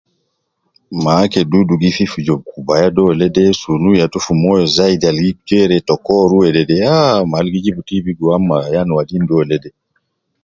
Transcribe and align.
Mama 1.03 1.15
ke 1.31 1.41
dudu 1.51 1.75
gi 1.81 1.89
fi 1.95 2.05
fi 2.11 2.19
jua 2.27 2.39
kubaya 2.49 2.87
dole 2.97 3.25
,sunu 3.61 3.89
yatu 3.99 4.17
fi 4.25 4.33
moyo 4.41 4.65
zaidi 4.75 5.05
al 5.11 5.17
gi 5.25 5.31
jere 5.47 5.77
ta 5.87 5.95
koru 6.05 6.35
wedede, 6.41 6.75
ah 6.95 7.17
mal 7.31 7.45
gi 7.51 7.59
jibu 7.65 7.81
TB 7.87 8.05
me 8.47 8.55
ayan 8.67 8.89
wadin 8.97 9.23
dole 9.29 9.55
de 9.63 9.69